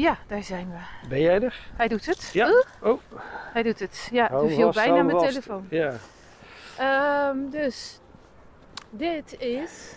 Ja, 0.00 0.18
daar 0.26 0.42
zijn 0.42 0.70
we. 0.70 1.08
Ben 1.08 1.20
jij 1.20 1.40
er? 1.40 1.60
Hij 1.76 1.88
doet 1.88 2.06
het. 2.06 2.30
Ja. 2.32 2.64
Oh, 2.82 3.00
Hij 3.52 3.62
doet 3.62 3.78
het. 3.78 4.08
Ja, 4.12 4.30
er 4.30 4.48
viel 4.48 4.72
vast, 4.72 4.86
bijna 4.86 5.02
mijn 5.02 5.18
vast. 5.18 5.28
telefoon. 5.28 5.66
Ja. 5.70 5.94
Ehm, 6.78 7.50
dus, 7.50 8.00
dit 8.90 9.40
is... 9.40 9.96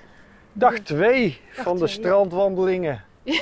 Dag 0.54 0.80
2 0.80 1.42
Dag 1.56 1.64
van 1.64 1.78
de 1.78 1.84
twee, 1.84 1.96
ja. 1.96 2.02
strandwandelingen. 2.02 3.04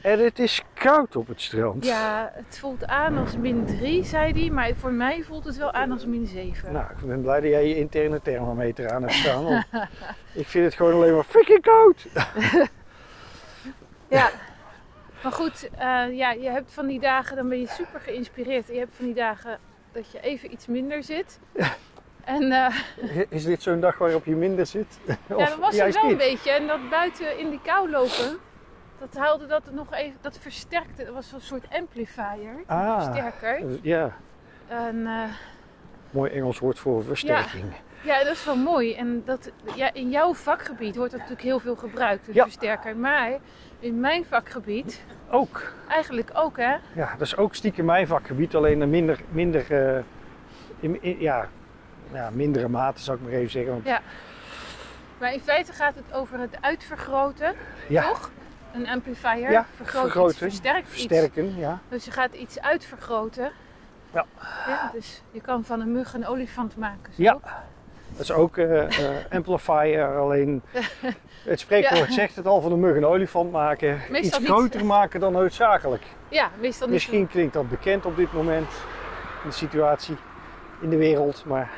En 0.00 0.24
het 0.24 0.38
is 0.38 0.62
koud 0.74 1.16
op 1.16 1.28
het 1.28 1.40
strand. 1.40 1.84
Ja, 1.84 2.32
het 2.34 2.58
voelt 2.58 2.86
aan 2.86 3.18
als 3.18 3.36
min 3.36 3.66
3, 3.66 4.04
zei 4.04 4.32
hij. 4.32 4.50
Maar 4.50 4.74
voor 4.74 4.92
mij 4.92 5.22
voelt 5.22 5.44
het 5.44 5.56
wel 5.56 5.72
aan 5.72 5.92
als 5.92 6.06
min 6.06 6.26
7. 6.26 6.72
Nou, 6.72 6.90
ik 6.90 7.06
ben 7.06 7.22
blij 7.22 7.40
dat 7.40 7.50
jij 7.50 7.68
je 7.68 7.76
interne 7.76 8.22
thermometer 8.22 8.90
aan 8.90 9.02
hebt 9.02 9.14
staan. 9.14 9.64
ik 10.42 10.46
vind 10.46 10.64
het 10.64 10.74
gewoon 10.74 10.92
alleen 10.92 11.14
maar 11.14 11.24
freaking 11.24 11.62
koud. 11.62 12.06
Ja. 14.08 14.30
Maar 15.22 15.32
goed, 15.32 15.68
eh, 15.78 16.04
ja, 16.16 16.30
je 16.30 16.48
hebt 16.50 16.72
van 16.72 16.86
die 16.86 17.00
dagen, 17.00 17.36
dan 17.36 17.48
ben 17.48 17.60
je 17.60 17.66
super 17.68 18.00
geïnspireerd. 18.00 18.66
Je 18.66 18.78
hebt 18.78 18.96
van 18.96 19.04
die 19.04 19.14
dagen 19.14 19.58
dat 19.92 20.10
je 20.12 20.20
even 20.20 20.52
iets 20.52 20.66
minder 20.66 21.02
zit. 21.02 21.38
En 22.24 22.52
eh, 22.52 22.74
Is 23.28 23.44
dit 23.44 23.62
zo'n 23.62 23.80
dag 23.80 23.98
waarop 23.98 24.24
je 24.24 24.34
minder 24.36 24.66
zit? 24.66 24.98
ja, 25.28 25.36
dat 25.36 25.56
was 25.56 25.74
juist 25.76 26.00
wel 26.02 26.10
een 26.10 26.16
beetje. 26.16 26.50
En 26.50 26.66
dat 26.66 26.88
buiten 26.90 27.38
in 27.38 27.50
die 27.50 27.60
kou 27.62 27.90
lopen, 27.90 28.38
dat 28.98 29.14
haalde 29.16 29.46
dat 29.46 29.62
nog 29.72 29.94
even, 29.94 30.18
dat 30.20 30.38
versterkte. 30.38 31.04
Dat 31.04 31.14
was 31.14 31.32
een 31.32 31.40
soort 31.40 31.64
amplifier, 31.70 32.62
Ah. 32.66 33.02
versterker. 33.04 33.78
Ja, 33.82 34.16
En 34.68 35.06
eh, 35.06 35.22
mooi 36.10 36.30
Engels 36.30 36.58
woord 36.58 36.78
voor 36.78 37.04
versterking. 37.04 37.64
ja, 37.64 37.85
dat 38.06 38.26
is 38.32 38.44
wel 38.44 38.56
mooi. 38.56 38.94
En 38.94 39.22
dat, 39.24 39.50
ja, 39.74 39.92
in 39.94 40.10
jouw 40.10 40.34
vakgebied 40.34 40.96
wordt 40.96 41.10
dat 41.10 41.20
natuurlijk 41.20 41.46
heel 41.48 41.58
veel 41.58 41.76
gebruikt, 41.76 42.28
een 42.28 42.34
Ja. 42.34 42.42
versterker. 42.42 42.96
Maar 42.96 43.32
in 43.78 44.00
mijn 44.00 44.24
vakgebied 44.24 45.00
Ook. 45.30 45.72
eigenlijk 45.88 46.30
ook, 46.34 46.56
hè? 46.56 46.76
Ja, 46.92 47.10
dat 47.12 47.20
is 47.20 47.36
ook 47.36 47.54
stiekem 47.54 47.84
mijn 47.84 48.06
vakgebied, 48.06 48.54
alleen 48.54 48.80
een 48.80 48.90
minder, 48.90 49.20
minder 49.30 49.72
eh, 49.96 50.02
in, 50.80 51.02
in- 51.02 51.20
ja, 51.20 51.48
ja, 52.12 52.30
mindere 52.32 52.68
mate 52.68 53.00
zou 53.02 53.16
ik 53.16 53.22
maar 53.22 53.32
even 53.32 53.50
zeggen. 53.50 53.72
Want, 53.72 53.84
Ja. 53.86 54.00
Maar 55.18 55.32
in 55.32 55.40
feite 55.40 55.72
gaat 55.72 55.94
het 55.94 56.12
over 56.12 56.38
het 56.38 56.56
uitvergroten, 56.60 57.54
ja, 57.88 58.02
toch? 58.08 58.30
Een 58.72 58.88
amplifier 58.88 59.50
Ja, 59.50 59.66
vergroot 59.76 60.02
vergroten, 60.02 60.28
iets, 60.30 60.38
versterkt 60.38 60.88
iets. 60.88 60.96
versterken, 61.06 61.56
ja. 61.56 61.78
Dus 61.88 62.04
je 62.04 62.10
gaat 62.10 62.34
iets 62.34 62.60
uitvergroten. 62.60 63.50
Ja. 64.12 64.24
ja. 64.66 64.90
Dus 64.92 65.22
je 65.30 65.40
kan 65.40 65.64
van 65.64 65.80
een 65.80 65.92
mug 65.92 66.14
een 66.14 66.26
olifant 66.26 66.76
maken. 66.76 67.12
Zo. 67.14 67.22
Ja. 67.22 67.38
Dat 68.16 68.20
is 68.24 68.32
ook 68.32 68.56
eh, 68.56 68.82
amplifier, 69.30 70.16
alleen 70.18 70.62
het 71.44 71.60
spreekwoord 71.60 72.06
Ja. 72.08 72.12
zegt 72.12 72.36
het 72.36 72.46
al 72.46 72.60
van 72.60 72.72
een 72.72 72.80
mug 72.80 72.96
een 72.96 73.04
olifant 73.04 73.52
maken. 73.52 73.88
Meestal 74.10 74.20
iets 74.20 74.38
niet. 74.38 74.48
groter 74.48 74.84
maken 74.84 75.20
dan 75.20 75.32
noodzakelijk. 75.32 76.02
Ja, 76.28 76.50
meestal 76.60 76.86
niet. 76.86 76.94
Misschien 76.94 77.28
klinkt 77.28 77.52
dat 77.54 77.68
bekend 77.68 78.06
op 78.06 78.16
dit 78.16 78.32
moment 78.32 78.68
in 79.42 79.48
de 79.48 79.54
situatie 79.54 80.16
in 80.80 80.90
de 80.90 80.96
wereld, 80.96 81.42
maar 81.46 81.70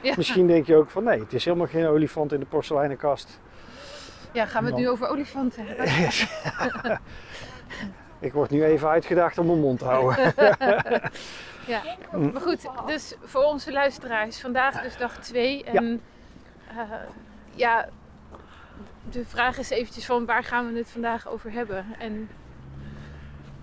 Ja. 0.00 0.14
misschien 0.16 0.46
denk 0.46 0.66
je 0.66 0.76
ook 0.76 0.90
van 0.90 1.04
nee, 1.04 1.18
het 1.20 1.32
is 1.32 1.44
helemaal 1.44 1.66
geen 1.66 1.86
olifant 1.86 2.32
in 2.32 2.40
de 2.40 2.46
porseleinenkast. 2.46 3.40
Ja, 4.32 4.46
gaan 4.46 4.60
we 4.64 4.66
het 4.68 4.76
Dan- 4.76 4.84
nu 4.84 4.90
over 4.90 5.08
olifanten 5.08 5.64
hebben? 5.66 5.86
Ik 8.20 8.32
word 8.32 8.50
nu 8.50 8.64
even 8.64 8.88
uitgedaagd 8.88 9.38
om 9.38 9.46
mijn 9.46 9.60
mond 9.60 9.78
te 9.78 9.84
houden. 9.84 10.32
Ja. 11.66 11.82
Maar 12.32 12.40
goed, 12.40 12.68
dus 12.86 13.14
voor 13.22 13.42
onze 13.44 13.72
luisteraars, 13.72 14.40
vandaag 14.40 14.82
dus 14.82 14.96
dag 14.96 15.18
2. 15.18 15.64
En 15.64 16.00
ja. 16.74 17.06
ja, 17.54 17.88
de 19.10 19.24
vraag 19.26 19.58
is 19.58 19.70
eventjes 19.70 20.06
van 20.06 20.26
waar 20.26 20.44
gaan 20.44 20.72
we 20.72 20.78
het 20.78 20.90
vandaag 20.90 21.28
over 21.28 21.52
hebben? 21.52 21.86
En 21.98 22.28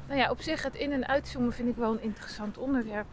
nou 0.07 0.19
ja, 0.19 0.29
op 0.29 0.41
zich 0.41 0.63
het 0.63 0.75
in- 0.75 0.91
en 0.91 1.07
uitzoomen 1.07 1.53
vind 1.53 1.69
ik 1.69 1.75
wel 1.75 1.91
een 1.91 2.01
interessant 2.01 2.57
onderwerp. 2.57 3.05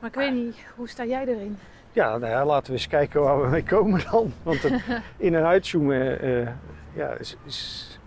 Maar 0.00 0.10
ik 0.10 0.16
weet 0.16 0.32
niet, 0.32 0.56
hoe 0.76 0.88
sta 0.88 1.04
jij 1.04 1.26
erin? 1.26 1.58
Ja, 1.92 2.16
nou 2.18 2.32
ja, 2.32 2.44
laten 2.44 2.66
we 2.66 2.72
eens 2.78 2.86
kijken 2.88 3.20
waar 3.22 3.42
we 3.42 3.48
mee 3.48 3.64
komen 3.64 4.02
dan. 4.10 4.32
Want 4.42 4.62
het 4.62 4.72
in- 5.16 5.34
en 5.34 5.44
uitzoomen, 5.44 6.20
eh, 6.20 6.48
ja, 6.92 7.08
is, 7.10 7.36
is- 7.46 7.98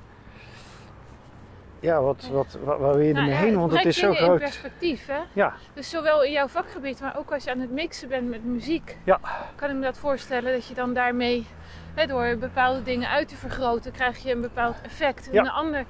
Ja, 1.86 2.02
wat, 2.02 2.28
wat, 2.32 2.58
waar, 2.64 2.80
waar 2.80 2.94
wil 2.94 3.06
je 3.06 3.14
Nou 3.14 3.26
ermee 3.26 3.40
heen? 3.44 3.60
Want 3.60 3.72
het 3.72 3.86
is 3.86 3.98
zo 3.98 4.02
dingen 4.08 4.20
in 4.22 4.26
groot. 4.26 4.40
perspectief, 4.40 5.06
hè? 5.08 5.20
Ja, 5.34 5.54
Dus 5.74 5.90
zowel 5.90 6.24
in 6.24 6.32
jouw 6.32 6.48
vakgebied, 6.48 7.02
maar 7.02 7.18
ook 7.18 7.32
als 7.34 7.44
je 7.44 7.52
aan 7.52 7.60
het 7.60 7.72
mixen 7.72 8.10
bent 8.10 8.30
met 8.30 8.44
muziek, 8.46 8.98
Ja. 9.04 9.20
kan 9.56 9.70
ik 9.70 9.76
me 9.76 9.82
dat 9.82 9.98
voorstellen 9.98 10.54
dat 10.54 10.68
je 10.68 10.74
dan 10.74 10.94
daarmee, 10.94 11.48
hè, 11.94 12.06
door 12.08 12.38
bepaalde 12.38 12.84
dingen 12.84 13.10
uit 13.10 13.28
te 13.28 13.36
vergroten, 13.36 13.92
krijg 13.92 14.18
je 14.24 14.32
een 14.32 14.42
bepaald 14.42 14.76
effect, 14.82 15.30
Ja. 15.32 15.42
een 15.42 15.50
ander 15.50 15.86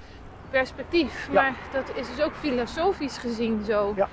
perspectief. 0.50 1.30
Maar 1.32 1.54
dat 1.72 1.92
is 1.96 2.08
dus 2.16 2.22
ook 2.26 2.34
filosofisch 2.34 3.18
gezien 3.18 3.64
zo 3.66 3.94
Ja. 3.96 4.08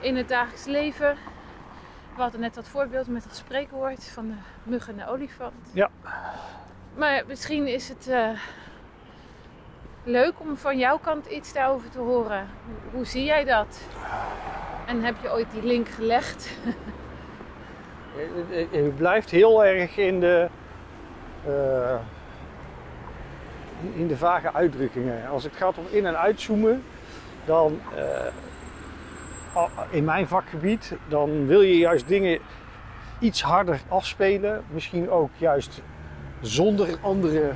in 0.00 0.16
het 0.16 0.28
dagelijks 0.28 0.64
leven. 0.64 1.16
We 2.16 2.22
hadden 2.24 2.40
net 2.40 2.54
dat 2.54 2.68
voorbeeld 2.68 3.06
met 3.08 3.22
dat 3.22 3.36
spreekwoord 3.36 4.04
van 4.04 4.26
de 4.28 4.34
mug 4.70 4.88
en 4.88 4.96
de 4.96 5.08
olifant. 5.08 5.70
Ja. 5.72 5.88
Maar 6.96 7.22
misschien 7.26 7.66
is 7.66 7.88
het 7.88 8.08
eh, 8.08 8.28
leuk 10.08 10.32
om 10.40 10.56
van 10.56 10.78
jouw 10.78 10.98
kant 10.98 11.26
iets 11.26 11.52
daarover 11.52 11.90
te 11.90 11.98
horen. 11.98 12.46
Hoe, 12.92 13.04
zie 13.04 13.24
jij 13.24 13.44
dat? 13.44 13.80
En 14.86 15.02
heb 15.04 15.14
je 15.22 15.32
ooit 15.32 15.46
die 15.52 15.62
link 15.62 15.88
gelegd? 15.88 16.50
Het- 18.14 18.68
het- 18.72 18.96
blijft 18.96 19.30
heel 19.30 19.64
erg 19.64 19.96
in 19.96 20.20
de, 20.20 20.48
eh, 21.46 21.94
in 23.94 24.06
de 24.08 24.16
vage 24.16 24.52
uitdrukkingen. 24.52 25.28
Als 25.28 25.44
het 25.44 25.56
gaat 25.56 25.78
om 25.78 25.84
in- 25.90 26.06
en 26.06 26.18
uitzoomen, 26.18 26.82
dan 27.44 27.80
eh, 27.96 29.62
in 29.90 30.04
mijn 30.04 30.28
vakgebied, 30.28 30.92
dan 31.08 31.46
wil 31.46 31.60
je 31.60 31.78
juist 31.78 32.08
dingen 32.08 32.38
iets 33.18 33.42
harder 33.42 33.80
afspelen. 33.88 34.64
Misschien 34.70 35.10
ook 35.10 35.30
juist 35.36 35.82
zonder 36.40 36.88
andere 37.00 37.52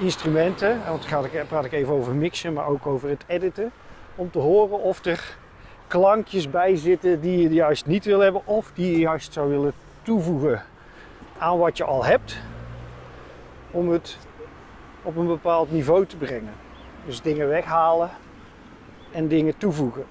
instrumenten. 0.00 0.80
Want 0.88 1.08
dan 1.10 1.24
ik, 1.24 1.48
praat 1.48 1.64
ik 1.64 1.72
even 1.72 1.94
over 1.94 2.14
mixen, 2.14 2.52
maar 2.52 2.66
ook 2.66 2.86
over 2.86 3.08
het 3.08 3.24
editen. 3.26 3.72
Om 4.14 4.30
te 4.30 4.38
horen 4.38 4.80
of 4.80 5.04
er 5.04 5.36
klankjes 5.86 6.50
bij 6.50 6.76
zitten 6.76 7.20
die 7.20 7.42
je 7.42 7.48
juist 7.48 7.86
niet 7.86 8.04
wil 8.04 8.20
hebben 8.20 8.46
of 8.46 8.70
die 8.74 8.90
je 8.90 8.98
juist 8.98 9.32
zou 9.32 9.48
willen 9.48 9.72
toevoegen 10.02 10.62
aan 11.38 11.58
wat 11.58 11.76
je 11.76 11.84
al 11.84 12.04
hebt 12.04 12.38
om 13.70 13.90
het 13.90 14.18
op 15.02 15.16
een 15.16 15.26
bepaald 15.26 15.72
niveau 15.72 16.06
te 16.06 16.16
brengen. 16.16 16.52
Dus 17.06 17.22
dingen 17.22 17.48
weghalen 17.48 18.10
en 19.12 19.28
dingen 19.28 19.56
toevoegen 19.56 20.04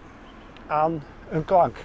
aan 0.68 1.04
een 1.30 1.46
klank. 1.46 1.78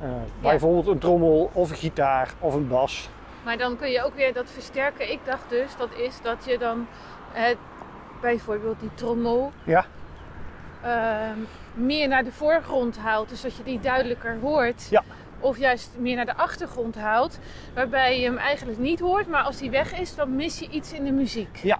Eh, 0.00 0.08
Bijvoorbeeld 0.40 0.86
een 0.86 0.98
trommel 0.98 1.50
of 1.52 1.70
een 1.70 1.76
gitaar 1.76 2.32
of 2.38 2.54
een 2.54 2.68
bas. 2.68 3.08
Maar 3.46 3.58
dan 3.58 3.76
kun 3.76 3.90
je 3.90 4.04
ook 4.04 4.14
weer 4.14 4.32
dat 4.32 4.50
versterken. 4.50 5.10
Ik 5.12 5.18
dacht 5.24 5.48
dus, 5.48 5.76
dat 5.76 5.88
is 5.96 6.18
dat 6.22 6.36
je 6.44 6.58
dan 6.58 6.86
eh, 7.34 7.42
bijvoorbeeld 8.20 8.80
die 8.80 8.90
trommel 8.94 9.52
Ja. 9.64 9.84
ehm, 10.82 11.38
meer 11.74 12.08
naar 12.08 12.24
de 12.24 12.32
voorgrond 12.32 12.98
haalt. 12.98 13.28
Dus 13.28 13.40
dat 13.40 13.56
je 13.56 13.62
die 13.62 13.80
duidelijker 13.80 14.38
hoort. 14.40 14.88
Ja. 14.90 15.02
Of 15.40 15.58
juist 15.58 15.90
meer 15.98 16.16
naar 16.16 16.24
de 16.26 16.36
achtergrond 16.36 16.94
haalt. 16.94 17.38
Waarbij 17.74 18.18
je 18.20 18.24
hem 18.24 18.36
eigenlijk 18.38 18.78
niet 18.78 19.00
hoort. 19.00 19.28
Maar 19.28 19.42
als 19.42 19.56
die 19.56 19.70
weg 19.70 19.98
is, 19.98 20.14
dan 20.14 20.36
mis 20.36 20.58
je 20.58 20.68
iets 20.68 20.92
in 20.92 21.04
de 21.04 21.12
muziek. 21.12 21.56
Ja. 21.62 21.78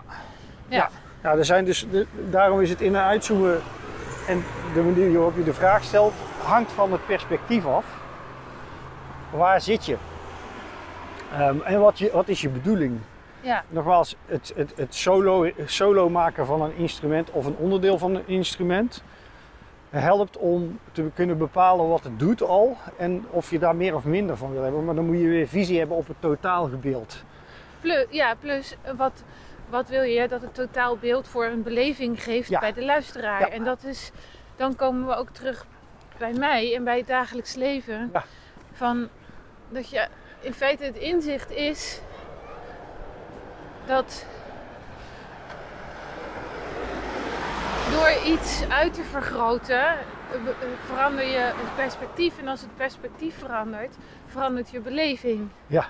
Ja. 0.69 0.77
Ja. 0.77 0.91
Nou, 1.23 1.39
er 1.39 1.45
zijn 1.45 1.65
dus, 1.65 1.87
de- 1.91 2.07
daarom 2.31 2.61
is 2.61 2.71
het 2.71 2.81
in- 2.81 2.95
en 2.95 3.03
uitzoomen 3.03 3.61
en 4.29 4.45
de 4.75 4.83
manier 4.83 5.13
waarop 5.13 5.37
je 5.37 5.45
de 5.45 5.55
vraag 5.55 5.83
stelt, 5.85 6.15
hangt 6.43 6.73
van 6.73 6.93
het 6.93 7.07
perspectief 7.07 7.67
af. 7.67 7.85
Waar 9.31 9.61
zit 9.61 9.87
je? 9.87 9.97
Ehm, 11.33 11.61
en 11.61 11.81
wat, 11.81 11.99
je, 11.99 12.11
wat 12.13 12.29
is 12.29 12.41
je 12.41 12.49
bedoeling? 12.49 12.99
ja. 13.41 13.65
Nogmaals, 13.69 14.17
het, 14.27 14.53
het, 14.57 14.73
het 14.77 14.95
solo, 14.95 15.51
solo 15.65 16.09
maken 16.09 16.47
van 16.47 16.63
een 16.63 16.77
instrument 16.77 17.31
of 17.31 17.47
een 17.47 17.57
onderdeel 17.57 17.99
van 17.99 18.15
een 18.15 18.27
instrument 18.29 19.03
helpt 19.91 20.37
om 20.37 20.79
te 20.93 21.11
kunnen 21.15 21.39
bepalen 21.39 21.89
wat 21.89 22.05
het 22.05 22.19
doet 22.19 22.43
al 22.43 22.77
en 22.97 23.25
of 23.31 23.51
je 23.51 23.59
daar 23.59 23.77
meer 23.77 23.95
of 23.95 24.05
minder 24.05 24.37
van 24.37 24.53
wil 24.53 24.63
hebben. 24.63 24.85
Maar 24.85 24.95
dan 24.95 25.07
moet 25.07 25.19
je 25.19 25.29
weer 25.29 25.49
visie 25.49 25.79
hebben 25.79 25.97
op 25.97 26.07
het 26.09 26.17
totaalgebeeld. 26.21 27.23
Plus, 27.81 28.07
ja, 28.11 28.35
plus 28.41 28.77
eh, 28.83 28.93
wat, 28.97 29.23
wat 29.69 29.89
wil 29.89 30.03
je? 30.03 30.29
Dat 30.29 30.41
het 30.41 30.55
totaalbeeld 30.55 31.29
voor 31.29 31.45
een 31.45 31.63
beleving 31.63 32.23
geeft 32.23 32.49
Ja. 32.49 32.61
bij 32.61 32.73
de 32.73 32.85
luisteraar. 32.85 33.41
Ja. 33.41 33.49
En 33.49 33.65
dat 33.65 33.85
is, 33.85 34.11
dan 34.57 34.77
komen 34.77 35.07
we 35.07 35.15
ook 35.17 35.31
terug 35.31 35.67
bij 36.19 36.33
mij 36.33 36.75
en 36.75 36.85
bij 36.85 36.99
het 36.99 37.07
dagelijks 37.07 37.55
leven. 37.55 38.11
Ja. 38.13 38.25
Van 38.73 39.09
dat 39.69 39.89
je 39.91 40.09
in 40.47 40.55
feite 40.55 40.85
het 40.85 40.97
inzicht 40.97 41.51
is 41.51 42.01
dat 43.87 44.27
door 47.91 48.11
iets 48.25 48.69
uit 48.69 48.95
te 48.95 49.03
vergroten, 49.03 49.81
eh, 49.81 49.97
eh, 50.35 50.69
verander 50.87 51.25
je 51.25 51.39
het 51.39 51.75
perspectief. 51.77 52.39
En 52.39 52.49
als 52.49 52.61
het 52.61 52.77
perspectief 52.77 53.39
verandert, 53.39 53.95
verandert 54.27 54.71
je 54.71 54.81
beleving. 54.81 55.49
Ja. 55.67 55.87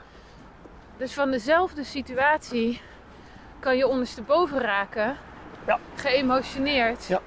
Dus 0.97 1.13
van 1.15 1.31
dezelfde 1.31 1.85
situatie 1.85 2.81
kan 3.59 3.77
je 3.77 3.87
ondersteboven 3.87 4.61
raken, 4.61 5.17
Ja. 5.67 5.79
geëmotioneerd. 5.95 7.07
Ja. 7.07 7.21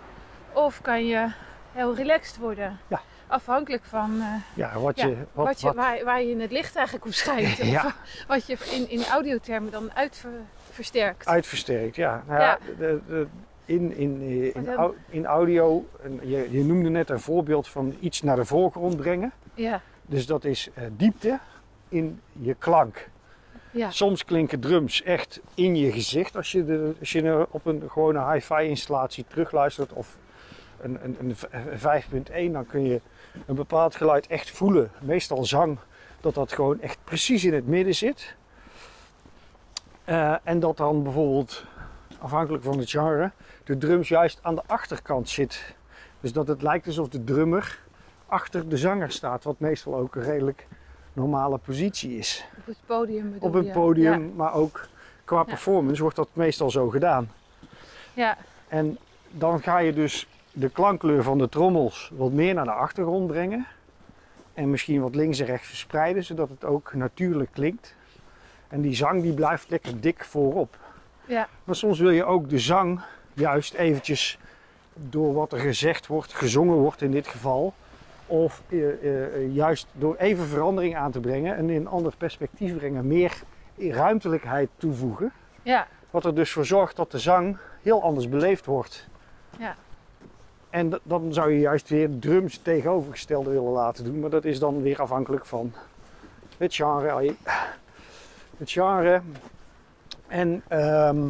Of 0.54 0.82
kan 0.82 1.06
je 1.06 1.32
heel 1.72 1.96
relaxed 1.96 2.38
worden. 2.38 2.80
Ja. 2.88 3.02
Afhankelijk 3.30 3.84
van 3.84 4.20
eh, 4.20 4.26
Ja, 4.54 4.80
wat 4.80 5.00
Ja, 5.00 5.08
je... 5.08 5.16
Wat, 5.34 5.46
wat 5.46 5.60
je, 5.62 5.66
wat- 5.68 5.76
Waar, 5.76 6.04
waar 6.04 6.22
je 6.22 6.30
in 6.30 6.40
het 6.42 6.52
licht 6.52 6.76
eigenlijk 6.76 7.06
op 7.06 7.14
schijnt. 7.14 7.60
Of 7.86 7.96
wat 8.28 8.46
je 8.48 8.58
in, 8.72 8.90
in 8.90 9.04
audiothermen 9.06 9.72
dan 9.72 9.92
uitversterkt. 9.94 11.28
Uitversterkt, 11.28 11.96
ja. 11.96 12.24
Nou 12.28 12.40
ja, 12.42 12.58
de- 12.78 13.00
de- 13.08 13.28
in, 13.66 13.96
in, 13.96 14.22
eh, 14.22 14.56
in, 14.56 14.94
in 15.10 15.26
audio, 15.26 15.86
je, 16.22 16.48
je 16.52 16.64
noemde 16.64 16.90
net 16.90 17.10
een 17.10 17.20
voorbeeld 17.20 17.68
van 17.68 17.96
iets 18.00 18.22
naar 18.22 18.36
de 18.36 18.46
voorgrond 18.46 18.98
brengen. 18.98 19.32
Ja, 19.54 19.82
Dus 20.06 20.26
dat 20.26 20.44
is 20.46 20.70
eh, 20.74 20.84
diepte 20.92 21.40
in 21.90 22.22
je 22.32 22.54
klank. 22.54 23.10
ja, 23.72 23.92
Soms 23.92 24.26
klinken 24.26 24.60
drums 24.60 25.04
echt 25.04 25.40
in 25.54 25.76
je 25.76 25.92
gezicht 25.92 26.36
als 26.36 26.52
je, 26.52 26.66
de, 26.66 26.94
als 27.00 27.12
je 27.12 27.48
op 27.50 27.66
een 27.66 27.84
gewone 27.90 28.32
hi-fi 28.34 28.62
installatie 28.64 29.26
terugluistert 29.28 29.94
of 29.94 30.18
een, 30.82 31.00
een, 31.04 31.18
een 31.20 31.36
v- 31.36 32.06
5.1, 32.48 32.52
dan 32.52 32.66
kun 32.66 32.84
je 32.84 33.02
een 33.46 33.56
bepaald 33.56 33.96
geluid 33.96 34.28
echt 34.28 34.52
voelen. 34.52 34.92
Meestal 35.02 35.46
zang, 35.46 35.78
dat 36.22 36.34
dat 36.34 36.52
gewoon 36.52 36.82
echt 36.82 36.98
precies 37.04 37.44
in 37.46 37.54
het 37.54 37.68
midden 37.68 37.96
zit. 37.96 38.36
Eh, 40.04 40.36
en 40.44 40.60
dat 40.60 40.78
dan 40.78 41.04
bijvoorbeeld, 41.04 41.64
afhankelijk 42.20 42.64
van 42.64 42.78
het 42.80 42.90
genre, 42.90 43.32
de 43.64 43.78
drums 43.78 44.08
juist 44.08 44.40
aan 44.42 44.56
de 44.56 44.64
achterkant 44.66 45.30
zit. 45.30 45.76
Dus 46.20 46.34
dat 46.34 46.48
het 46.48 46.62
lijkt 46.62 46.88
alsof 46.88 47.08
de 47.10 47.24
drummer 47.24 47.80
achter 48.28 48.70
de 48.70 48.78
zanger 48.78 49.12
staat, 49.12 49.44
wat 49.44 49.60
meestal 49.60 49.96
ook 49.96 50.16
een 50.16 50.24
redelijk 50.24 50.68
normale 51.14 51.58
positie 51.58 52.18
is 52.18 52.46
op 52.58 52.66
het 52.66 52.78
podium 52.86 53.32
bedoel 53.32 53.48
op 53.50 53.56
een 53.56 53.72
podium, 53.72 54.34
maar 54.36 54.54
ook 54.54 54.88
qua 55.26 55.38
Ja. 55.38 55.44
performance 55.44 56.02
wordt 56.02 56.16
dat 56.16 56.30
meestal 56.34 56.70
zo 56.72 56.90
gedaan. 56.90 57.32
Ja, 58.14 58.38
En 58.68 58.98
dan 59.32 59.62
ga 59.62 59.78
je 59.78 59.94
dus 59.94 60.28
de 60.60 60.70
klankkleur 60.70 61.24
van 61.24 61.38
de 61.38 61.50
trommels 61.50 62.12
wat 62.16 62.32
meer 62.32 62.54
naar 62.54 62.66
de 62.66 62.72
achtergrond 62.72 63.28
brengen. 63.28 63.68
En 64.54 64.70
misschien 64.70 65.02
wat 65.02 65.16
links 65.16 65.40
en 65.40 65.46
rechts 65.46 65.68
verspreiden, 65.68 66.24
zodat 66.24 66.50
het 66.50 66.66
ook 66.66 66.94
natuurlijk 66.94 67.52
klinkt. 67.52 67.96
En 68.68 68.82
die 68.82 68.96
zang 68.96 69.22
die 69.22 69.34
blijft 69.34 69.70
lekker 69.70 70.02
dik 70.02 70.24
voorop. 70.24 70.78
ja, 71.26 71.48
Maar 71.64 71.76
soms 71.76 72.00
wil 72.00 72.10
je 72.10 72.26
ook 72.26 72.50
de 72.50 72.60
zang 72.60 73.02
juist 73.34 73.74
eventjes 73.74 74.40
door 74.94 75.34
wat 75.34 75.54
er 75.54 75.60
gezegd 75.60 76.08
wordt, 76.08 76.34
gezongen 76.34 76.76
wordt 76.76 77.02
in 77.02 77.12
dit 77.12 77.28
geval. 77.28 77.74
Of 78.28 78.62
eh, 78.70 78.90
eh, 78.90 79.36
eh, 79.36 79.56
juist 79.56 79.88
door 79.92 80.16
even 80.16 80.46
verandering 80.46 80.96
aan 80.96 81.12
te 81.12 81.20
brengen 81.20 81.56
en 81.56 81.70
in 81.70 81.76
een 81.76 81.88
ander 81.88 82.14
perspectief 82.18 82.78
brengen, 82.78 83.08
meer 83.08 83.42
ruimtelijkheid 83.78 84.70
toevoegen. 84.78 85.32
ja, 85.62 85.88
Wat 86.10 86.26
er 86.26 86.36
dus 86.36 86.52
voor 86.52 86.66
zorgt 86.66 86.96
dat 86.96 87.12
de 87.12 87.20
zang 87.20 87.58
heel 87.82 88.04
anders 88.04 88.30
beleefd 88.30 88.66
wordt. 88.66 89.08
Ja. 89.60 89.76
En 90.70 91.00
dan 91.04 91.34
zou 91.34 91.52
je 91.52 91.60
juist 91.60 91.90
weer 91.90 92.20
drums 92.20 92.58
tegenovergestelde 92.58 93.50
willen 93.50 93.72
laten 93.72 94.04
doen. 94.04 94.20
Maar 94.20 94.30
dat 94.30 94.46
is 94.46 94.60
dan 94.60 94.82
weer 94.82 95.02
afhankelijk 95.02 95.46
van 95.46 95.74
het 96.58 96.76
genre. 96.76 97.36
Het 98.58 98.72
genre. 98.72 99.22
En 100.28 100.64
ehm, 100.68 101.28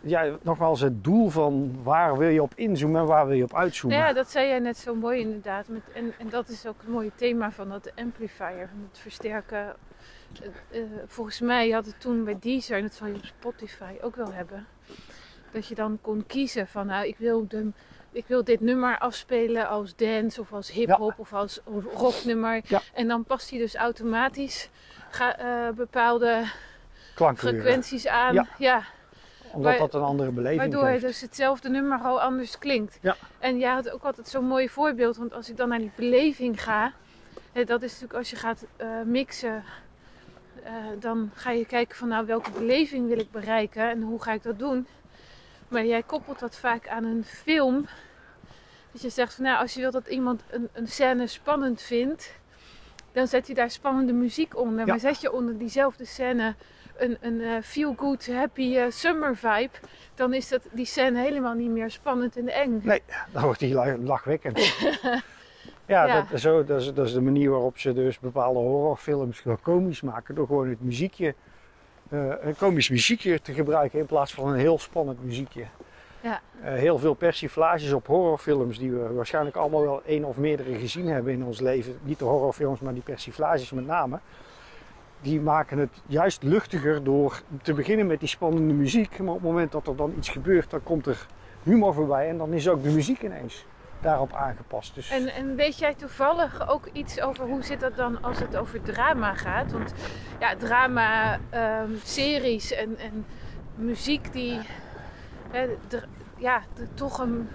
ja, 0.00 0.36
nogmaals, 0.42 0.80
het 0.80 1.04
doel 1.04 1.28
van 1.28 1.78
waar 1.82 2.18
wil 2.18 2.28
je 2.28 2.42
op 2.42 2.52
inzoomen 2.54 3.00
en 3.00 3.06
waar 3.06 3.26
wil 3.26 3.36
je 3.36 3.42
op 3.42 3.54
uitzoomen. 3.54 3.98
ja, 3.98 4.12
dat 4.12 4.30
zei 4.30 4.48
jij 4.48 4.58
net 4.58 4.76
zo 4.76 4.94
mooi 4.94 5.20
inderdaad. 5.20 5.68
Met, 5.68 5.82
en, 5.94 6.12
en 6.18 6.28
dat 6.28 6.48
is 6.48 6.66
ook 6.66 6.80
het 6.80 6.88
mooie 6.88 7.12
thema 7.14 7.50
van 7.50 7.68
dat 7.68 7.92
amplifier, 7.96 8.68
van 8.68 8.88
het 8.90 8.98
versterken. 8.98 9.76
Eh, 10.70 10.80
eh, 10.80 10.86
volgens 11.06 11.40
mij 11.40 11.70
had 11.70 11.86
het 11.86 12.00
toen 12.00 12.24
bij 12.24 12.36
Deezer, 12.40 12.76
en 12.76 12.82
dat 12.82 12.94
zal 12.94 13.06
je 13.06 13.14
op 13.14 13.24
Spotify 13.24 13.94
ook 14.00 14.16
wel 14.16 14.32
hebben, 14.32 14.66
dat 15.52 15.66
je 15.66 15.74
dan 15.74 15.98
kon 16.00 16.24
kiezen 16.26 16.66
van 16.66 16.86
nou, 16.86 17.06
ik 17.06 17.16
wil, 17.18 17.46
de, 17.48 17.70
ik 18.12 18.26
wil 18.26 18.44
dit 18.44 18.60
nummer 18.60 18.98
afspelen 18.98 19.68
als 19.68 19.96
dance 19.96 20.40
of 20.40 20.52
als 20.52 20.70
hip-hop 20.70 21.14
of 21.16 21.32
als 21.32 21.60
rocknummer. 21.94 22.60
Ja. 22.64 22.82
En 22.94 23.08
dan 23.08 23.24
past 23.24 23.50
hij 23.50 23.58
dus 23.58 23.74
automatisch 23.74 24.70
ga, 25.10 25.38
eh, 25.38 25.74
bepaalde 25.74 26.44
frequenties 27.34 28.06
aan. 28.06 28.34
Ja. 28.34 28.46
ja. 28.58 28.82
Omdat 29.52 29.78
dat 29.78 29.94
een 29.94 30.02
andere 30.02 30.30
beleving 30.30 30.60
Waardoor 30.60 30.88
geeft. 30.88 31.02
dus 31.02 31.20
hetzelfde 31.20 31.68
nummer 31.68 31.98
al 31.98 32.20
anders 32.22 32.58
klinkt. 32.58 32.98
Ja. 33.00 33.16
En 33.38 33.58
jij 33.58 33.72
had 33.72 33.90
ook 33.90 34.02
altijd 34.02 34.28
zo'n 34.28 34.44
mooi 34.44 34.68
voorbeeld, 34.68 35.16
want 35.16 35.34
als 35.34 35.50
ik 35.50 35.56
dan 35.56 35.68
naar 35.68 35.78
die 35.78 35.92
beleving 35.96 36.62
ga, 36.62 36.92
hè, 37.52 37.64
dat 37.64 37.82
is 37.82 37.90
natuurlijk 37.90 38.18
als 38.18 38.30
je 38.30 38.36
gaat 38.36 38.66
eh, 38.76 38.88
mixen, 39.04 39.64
eh, 40.62 40.72
dan 40.98 41.30
ga 41.34 41.50
je 41.50 41.66
kijken 41.66 41.96
van 41.96 42.08
nou 42.08 42.26
welke 42.26 42.50
beleving 42.50 43.08
wil 43.08 43.18
ik 43.18 43.30
bereiken 43.30 43.90
en 43.90 44.02
hoe 44.02 44.22
ga 44.22 44.32
ik 44.32 44.42
dat 44.42 44.58
doen. 44.58 44.86
Maar 45.68 45.84
jij 45.84 46.02
koppelt 46.02 46.38
dat 46.38 46.56
vaak 46.56 46.88
aan 46.88 47.04
een 47.04 47.24
film. 47.24 47.86
Dat 48.92 49.02
je 49.02 49.08
zegt 49.08 49.34
van 49.34 49.44
nou 49.44 49.58
als 49.58 49.74
je 49.74 49.80
wilt 49.80 49.92
dat 49.92 50.06
iemand 50.06 50.42
een, 50.50 50.68
een 50.72 50.86
scène 50.88 51.26
spannend 51.26 51.82
vindt, 51.82 52.32
dan 53.12 53.26
zet 53.26 53.46
je 53.46 53.54
daar 53.54 53.70
spannende 53.70 54.12
muziek 54.12 54.56
onder. 54.56 54.78
Ja. 54.78 54.86
Maar 54.86 55.00
zet 55.00 55.20
je 55.20 55.32
onder 55.32 55.58
diezelfde 55.58 56.04
scène 56.04 56.54
een, 56.96 57.16
een 57.20 57.40
eh, 57.40 57.62
feel-good, 57.62 58.26
happy 58.26 58.76
eh, 58.76 58.90
summer 58.90 59.36
vibe, 59.36 59.70
dan 60.14 60.34
is 60.34 60.48
dat, 60.48 60.62
die 60.72 60.86
scène 60.86 61.20
helemaal 61.20 61.54
niet 61.54 61.70
meer 61.70 61.90
spannend 61.90 62.36
en 62.36 62.48
eng. 62.48 62.80
Nee, 62.84 63.02
dan 63.32 63.42
wordt 63.42 63.60
die 63.60 63.74
la- 63.74 63.96
lachwekkend. 63.96 64.58
ja, 65.86 66.06
Ja. 66.06 66.26
Dat, 66.30 66.40
zo, 66.40 66.64
dat, 66.64 66.80
is, 66.80 66.94
dat 66.94 67.06
is 67.06 67.12
de 67.12 67.20
manier 67.20 67.50
waarop 67.50 67.78
ze 67.78 67.92
dus 67.92 68.18
bepaalde 68.18 68.58
horrorfilms 68.58 69.42
komisch 69.62 70.00
maken. 70.02 70.34
Door 70.34 70.46
gewoon 70.46 70.68
het 70.68 70.82
muziekje, 70.82 71.34
een 72.08 72.56
komisch 72.58 72.88
muziekje 72.88 73.40
te 73.40 73.52
gebruiken 73.52 73.98
in 73.98 74.06
plaats 74.06 74.34
van 74.34 74.48
een 74.48 74.58
heel 74.58 74.78
spannend 74.78 75.24
muziekje. 75.24 75.64
Ja. 76.20 76.40
Eh, 76.62 76.72
heel 76.74 76.98
veel 76.98 77.14
persiflages 77.14 77.92
op 77.92 78.06
horrorfilms 78.06 78.78
die 78.78 78.90
we 78.90 79.12
waarschijnlijk 79.12 79.56
allemaal 79.56 79.82
wel 79.82 80.02
één 80.04 80.24
of 80.24 80.36
meerdere 80.36 80.78
gezien 80.78 81.06
hebben 81.06 81.32
in 81.32 81.44
ons 81.44 81.60
leven. 81.60 81.98
Niet 82.02 82.18
de 82.18 82.24
horrorfilms, 82.24 82.80
maar 82.80 82.92
die 82.92 83.02
persiflages 83.02 83.70
met 83.70 83.86
name. 83.86 84.18
Die 85.20 85.40
maken 85.40 85.78
het 85.78 86.02
juist 86.06 86.42
luchtiger 86.42 87.04
door 87.04 87.42
te 87.62 87.74
beginnen 87.74 88.06
met 88.06 88.20
die 88.20 88.28
spannende 88.28 88.74
muziek. 88.74 89.18
Maar 89.18 89.28
op 89.28 89.34
het 89.34 89.50
moment 89.50 89.72
dat 89.72 89.86
er 89.86 89.96
dan 89.96 90.14
iets 90.16 90.28
gebeurt, 90.28 90.70
dan 90.70 90.82
komt 90.82 91.06
er 91.06 91.26
humor 91.62 91.94
voorbij. 91.94 92.28
En 92.28 92.38
dan 92.38 92.52
is 92.52 92.68
ook 92.68 92.82
de 92.82 92.90
muziek 92.90 93.22
ineens 93.22 93.64
daarop 94.00 94.32
aangepast. 94.32 94.94
Dus 94.94 95.10
En, 95.10 95.28
en 95.28 95.56
weet 95.56 95.78
jij 95.78 95.94
toevallig 95.94 96.68
ook 96.68 96.88
iets 96.92 97.20
over 97.20 97.44
hoe 97.44 97.62
zit 97.62 97.80
dat 97.80 97.96
dan 97.96 98.22
als 98.22 98.38
het 98.38 98.56
over 98.56 98.82
drama 98.82 99.34
gaat? 99.34 99.72
Want 99.72 99.92
ja, 100.40 100.56
drama, 100.56 101.38
ehm, 101.50 101.90
series 102.02 102.72
en, 102.72 102.98
en 102.98 103.26
muziek 103.74 104.32
die 104.32 104.60
hè, 105.50 105.66
ja, 106.36 106.62
toch 106.94 107.18
een, 107.18 107.48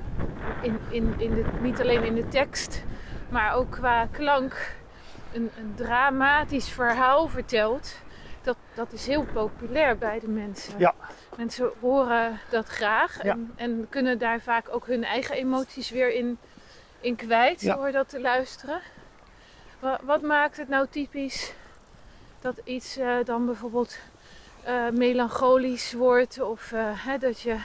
in, 0.61 0.79
in, 0.89 1.13
in 1.17 1.33
de, 1.33 1.43
niet 1.61 1.81
alleen 1.81 2.03
in 2.03 2.15
de 2.15 2.27
tekst, 2.27 2.83
maar 3.29 3.53
ook 3.53 3.71
qua 3.71 4.07
klank 4.11 4.75
een, 5.33 5.49
een 5.57 5.73
dramatisch 5.75 6.69
verhaal 6.69 7.27
vertelt. 7.27 7.95
Dat, 8.43 8.57
dat 8.73 8.91
is 8.93 9.07
heel 9.07 9.25
populair 9.33 9.97
bij 9.97 10.19
de 10.19 10.27
mensen. 10.27 10.79
Ja. 10.79 10.93
Mensen 11.37 11.71
horen 11.79 12.39
dat 12.49 12.67
graag 12.67 13.23
Ja. 13.23 13.31
en, 13.31 13.51
en 13.55 13.87
kunnen 13.89 14.17
daar 14.17 14.39
vaak 14.41 14.65
ook 14.69 14.85
hun 14.87 15.03
eigen 15.03 15.35
emoties 15.35 15.89
weer 15.89 16.13
in, 16.13 16.37
in 16.99 17.15
kwijt 17.15 17.61
Ja. 17.61 17.75
door 17.75 17.91
dat 17.91 18.09
te 18.09 18.21
luisteren. 18.21 18.79
Wa- 19.79 19.99
Wat 20.03 20.21
maakt 20.21 20.57
het 20.57 20.69
nou 20.69 20.87
typisch 20.89 21.53
dat 22.39 22.55
iets 22.63 22.97
eh, 22.97 23.15
dan 23.23 23.45
bijvoorbeeld 23.45 23.97
eh, 24.63 24.89
melancholisch 24.89 25.93
wordt 25.93 26.39
of 26.41 26.71
eh, 26.71 27.05
hè, 27.05 27.17
dat 27.17 27.41
je 27.41 27.57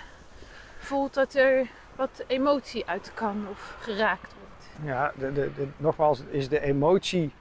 voelt 0.78 1.14
dat 1.14 1.34
er 1.34 1.66
wat 1.96 2.24
emotie 2.26 2.86
uit 2.86 3.10
kan 3.14 3.46
of 3.50 3.76
geraakt 3.80 4.32
wordt? 4.40 4.88
ja, 4.92 5.12
de, 5.14 5.32
de, 5.32 5.50
de- 5.56 5.68
nogmaals 5.76 6.20
is 6.30 6.48
de 6.48 6.60
emotie 6.60 7.32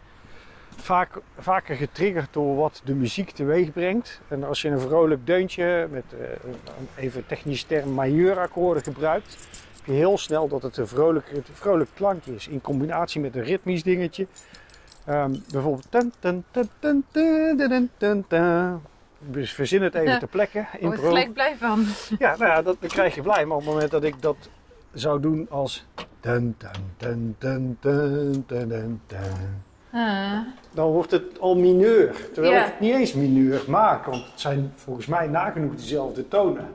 vaak, 0.75 1.09
vaker 1.39 1.75
getriggerd 1.75 2.27
door 2.31 2.55
wat 2.55 2.81
de 2.83 2.93
muziek 2.93 3.29
teweeg 3.31 3.71
brengt. 3.71 4.21
En 4.27 4.43
als 4.43 4.61
je 4.61 4.69
een 4.69 4.79
vrolijk 4.79 5.25
deuntje 5.25 5.87
met 5.91 6.03
even 6.95 7.25
technisch 7.25 7.63
term 7.63 7.93
majeurakkoorden 7.93 8.83
gebruikt, 8.83 9.37
heb 9.75 9.85
je 9.85 9.91
heel 9.91 10.17
snel 10.17 10.47
dat 10.47 10.61
het 10.61 10.77
een 10.77 10.87
vrolijk, 10.87 11.31
vrolijk 11.53 11.89
klankje 11.93 12.35
is 12.35 12.47
in 12.47 12.61
combinatie 12.61 13.21
met 13.21 13.35
een 13.35 13.43
ritmisch 13.43 13.83
dingetje. 13.83 14.27
Bijvoorbeeld. 15.51 15.91
Dus 19.19 19.53
verzin 19.53 19.81
het 19.81 19.95
even 19.95 20.19
te 20.19 20.27
plekken. 20.27 20.67
Ik 20.73 20.81
word 20.81 20.97
er 20.97 21.03
gelijk 21.03 21.33
blij 21.33 21.55
van. 21.57 21.85
Ja, 22.19 22.35
nou 22.37 22.51
ja, 22.51 22.61
dat, 22.61 22.77
krijg 22.79 23.15
je 23.15 23.21
blij. 23.21 23.45
Maar 23.45 23.57
op 23.57 23.63
het 23.63 23.73
moment 23.73 23.91
dat 23.91 24.03
ik 24.03 24.21
dat 24.21 24.35
zou 24.93 25.19
doen 25.21 25.47
als. 25.49 25.85
Dun, 26.19 26.57
Ah. 29.95 30.37
dan 30.71 30.91
wordt 30.91 31.11
het 31.11 31.39
al 31.39 31.55
mineur. 31.55 32.15
Terwijl 32.33 32.55
ik 32.55 32.65
het 32.65 32.79
niet 32.79 32.93
eens 32.93 33.13
mineur 33.13 33.63
maak, 33.67 34.05
want 34.05 34.25
het 34.25 34.39
zijn 34.39 34.73
volgens 34.75 35.05
mij 35.05 35.27
nagenoeg 35.27 35.75
dezelfde 35.75 36.27
tonen. 36.27 36.67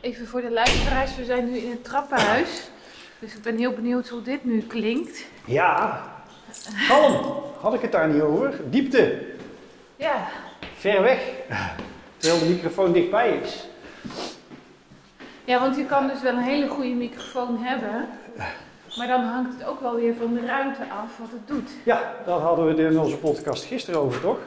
Even 0.00 0.26
voor 0.26 0.40
de 0.40 0.50
luisteraars, 0.50 1.16
we 1.16 1.24
zijn 1.24 1.50
nu 1.50 1.56
in 1.56 1.70
het 1.70 1.84
trappenhuis. 1.84 2.70
Dus 3.18 3.34
ik 3.34 3.42
ben 3.42 3.56
heel 3.56 3.72
benieuwd 3.72 4.08
hoe 4.08 4.22
dit 4.22 4.44
nu 4.44 4.60
klinkt. 4.60 5.26
Ja, 5.44 6.02
kalm. 6.88 7.42
Had 7.60 7.74
ik 7.74 7.80
het 7.80 7.92
daar 7.92 8.08
niet 8.08 8.22
over? 8.22 8.60
Diepte, 8.70 9.18
Ja, 9.96 10.28
ver 10.76 11.02
weg. 11.02 11.20
Terwijl 12.16 12.42
de 12.42 12.48
microfoon 12.48 12.92
dichtbij 12.92 13.38
is. 13.42 13.66
Ja, 15.44 15.60
want 15.60 15.76
je 15.76 15.84
kan 15.84 16.08
dus 16.08 16.22
wel 16.22 16.32
een 16.36 16.42
hele 16.42 16.68
goede 16.68 16.94
microfoon 16.94 17.58
hebben. 17.58 18.08
Maar 18.96 19.06
dan 19.06 19.22
hangt 19.24 19.58
het 19.58 19.68
ook 19.68 19.80
wel 19.80 19.94
weer 19.94 20.14
van 20.14 20.34
de 20.34 20.46
ruimte 20.46 20.82
af 20.82 21.18
wat 21.18 21.30
het 21.30 21.46
doet. 21.48 21.70
Ja, 21.84 22.12
daar 22.26 22.38
hadden 22.38 22.64
we 22.64 22.70
het 22.82 22.92
in 22.92 22.98
onze 22.98 23.16
podcast 23.18 23.64
gisteren 23.64 24.00
over, 24.00 24.20
toch? 24.20 24.38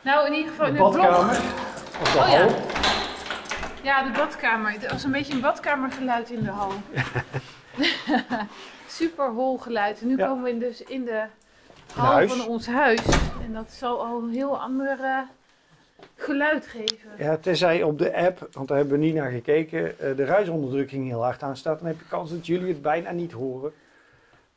Nou, 0.00 0.26
in 0.26 0.32
ieder 0.32 0.50
geval 0.50 0.66
De 0.66 0.72
blog. 0.72 0.96
badkamer. 0.96 1.36
Of 2.00 2.12
de 2.12 2.18
Oh 2.18 2.28
ja. 2.30 2.38
hal. 2.38 2.48
Ja, 3.82 4.02
de 4.02 4.10
badkamer. 4.18 4.74
Er 4.84 4.90
was 4.92 5.04
een 5.04 5.12
beetje 5.12 5.32
een 5.32 5.40
badkamergeluid 5.40 6.30
in 6.30 6.42
de 6.44 6.50
hal. 6.50 6.72
Super 8.88 9.28
hol 9.30 9.58
geluid. 9.58 10.00
En 10.00 10.06
nu 10.06 10.16
Ja. 10.16 10.26
komen 10.26 10.42
we 10.44 10.50
in 10.50 10.58
dus 10.58 10.82
in 10.82 11.04
de 11.04 11.22
hal 11.94 12.28
van 12.28 12.46
ons 12.46 12.66
huis. 12.66 13.00
En 13.44 13.52
dat 13.52 13.70
zal 13.70 14.04
al 14.06 14.18
een 14.22 14.30
heel 14.32 14.58
ander 14.60 14.98
eh, 15.02 15.18
geluid 16.16 16.66
geven. 16.66 17.10
Ja, 17.18 17.36
tenzij 17.36 17.82
op 17.82 17.98
de 17.98 18.14
app, 18.16 18.48
want 18.52 18.68
daar 18.68 18.76
hebben 18.76 18.98
we 18.98 19.04
niet 19.04 19.14
naar 19.14 19.30
gekeken, 19.30 19.98
eh, 20.00 20.16
de 20.16 20.24
ruisonderdrukking 20.24 21.06
heel 21.08 21.22
hard 21.22 21.42
aan 21.42 21.56
staat. 21.56 21.78
Dan 21.78 21.88
heb 21.88 21.98
je 21.98 22.04
kans 22.08 22.30
dat 22.30 22.46
jullie 22.46 22.68
het 22.68 22.82
bijna 22.82 23.10
niet 23.10 23.32
horen. 23.32 23.72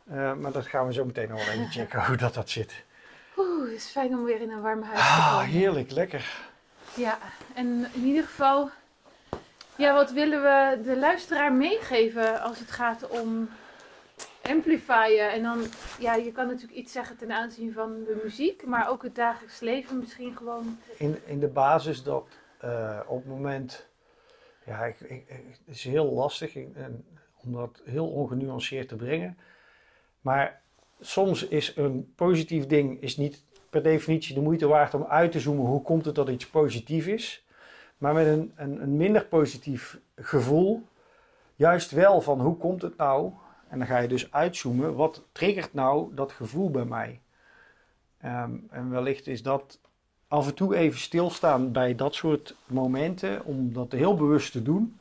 Eh, 0.10 0.34
maar 0.34 0.51
dat 0.51 0.67
gaan 0.67 0.88
we 0.88 0.93
zo 0.93 1.05
meteen 1.05 1.29
nog 1.29 1.46
wel 1.46 1.53
even 1.53 1.72
checken 1.79 2.05
hoe 2.05 2.15
dat, 2.15 2.34
dat 2.34 2.50
zit. 2.50 2.84
Oeh, 3.38 3.63
het 3.63 3.72
is 3.77 3.86
fijn 3.89 4.10
om 4.13 4.24
weer 4.24 4.41
in 4.41 4.51
een 4.51 4.62
warm 4.62 4.81
huis 4.81 4.98
te 5.00 5.03
Ah, 5.05 5.31
komen. 5.31 5.46
heerlijk, 5.51 5.91
lekker. 5.91 6.38
Ja, 6.96 7.17
en 7.55 7.88
in 7.93 8.03
ieder 8.05 8.24
geval, 8.24 8.69
ja, 9.75 9.93
wat 9.93 10.12
willen 10.12 10.41
we 10.41 10.79
de 10.84 10.98
luisteraar 10.98 11.53
meegeven 11.53 12.41
als 12.41 12.60
het 12.60 12.72
gaat 12.72 13.08
om 13.08 13.50
amplifyen? 14.50 15.32
En 15.32 15.44
dan, 15.44 15.63
ja, 16.00 16.15
je 16.15 16.32
kan 16.32 16.48
natuurlijk 16.48 16.79
iets 16.79 16.91
zeggen 16.91 17.18
ten 17.18 17.32
aanzien 17.32 17.74
van 17.74 18.03
de 18.03 18.20
muziek, 18.24 18.65
maar 18.65 18.89
ook 18.89 19.03
het 19.03 19.15
dagelijks 19.15 19.60
leven 19.60 20.00
misschien 20.00 20.36
gewoon. 20.38 20.77
In, 20.98 21.18
in 21.25 21.39
de 21.39 21.48
basis 21.48 22.03
dat 22.03 22.27
eh, 22.60 23.00
op 23.08 23.18
het 23.18 23.27
moment, 23.27 23.88
ja, 24.65 24.86
ik, 24.86 25.00
ik, 25.00 25.24
het 25.27 25.75
is 25.75 25.84
heel 25.84 26.13
lastig 26.13 26.56
om 27.44 27.53
dat 27.53 27.82
heel 27.86 28.08
ongenuanceerd 28.08 28.88
te 28.88 28.96
brengen. 28.96 29.38
Maar 30.22 30.62
soms 31.00 31.48
is 31.48 31.75
een 31.75 32.13
positief 32.15 32.68
ding 32.68 33.01
is 33.01 33.18
niet 33.18 33.44
per 33.70 33.84
definitie 33.84 34.36
de 34.36 34.41
moeite 34.41 34.68
waard 34.68 34.94
om 34.94 35.03
uit 35.03 35.32
te 35.32 35.39
zoomen 35.39 35.65
hoe 35.65 35.82
komt 35.82 36.06
het 36.06 36.15
dat 36.15 36.29
iets 36.29 36.50
positief 36.50 37.08
is. 37.08 37.46
Maar 37.98 38.13
met 38.13 38.27
een, 38.27 38.51
een, 38.56 38.82
een 38.82 38.98
minder 38.98 39.25
positief 39.25 40.00
gevoel, 40.15 40.88
juist 41.56 41.91
wel 41.91 42.22
van 42.22 42.41
hoe 42.41 42.58
komt 42.58 42.82
het 42.82 42.98
nou? 42.98 43.32
En 43.69 43.77
dan 43.77 43.88
ga 43.88 43.97
je 43.97 44.07
dus 44.07 44.31
uitzoomen, 44.31 44.95
wat 44.95 45.23
triggert 45.31 45.73
nou 45.73 46.15
dat 46.15 46.31
gevoel 46.31 46.71
bij 46.71 46.85
mij? 46.85 47.21
Ehm, 48.17 48.51
en 48.69 48.89
wellicht 48.89 49.27
is 49.27 49.43
dat 49.43 49.79
af 50.27 50.47
en 50.47 50.53
toe 50.53 50.75
even 50.75 50.99
stilstaan 50.99 51.71
bij 51.71 51.95
dat 51.95 52.15
soort 52.15 52.55
momenten, 52.65 53.45
om 53.45 53.73
dat 53.73 53.91
heel 53.91 54.15
bewust 54.15 54.51
te 54.51 54.61
doen. 54.61 54.99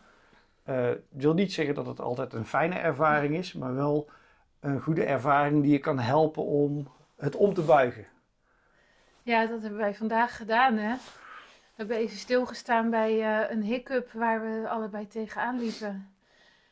Ik 0.66 0.98
wil 1.08 1.34
niet 1.34 1.52
zeggen 1.52 1.74
dat 1.74 1.86
het 1.86 2.00
altijd 2.00 2.32
een 2.32 2.46
fijne 2.46 2.74
ervaring 2.74 3.34
is, 3.36 3.52
maar 3.52 3.74
wel 3.74 4.08
een 4.60 4.80
goede 4.80 5.04
ervaring 5.04 5.62
die 5.62 5.72
je 5.72 5.78
kan 5.78 5.98
helpen 5.98 6.44
om 6.44 6.88
het 7.16 7.36
om 7.36 7.54
te 7.54 7.62
buigen. 7.62 8.06
Ja, 9.22 9.46
dat 9.46 9.60
hebben 9.62 9.78
wij 9.78 9.94
vandaag 9.94 10.36
gedaan, 10.36 10.76
hè. 10.76 10.94
We 10.94 11.84
hebben 11.84 11.96
even 11.96 12.16
stilgestaan 12.16 12.90
bij 12.90 13.20
eh, 13.20 13.50
een 13.50 13.62
hiccup 13.62 14.12
waar 14.12 14.40
we 14.40 14.68
allebei 14.68 15.06
tegenaan 15.06 15.58
liepen. 15.58 16.12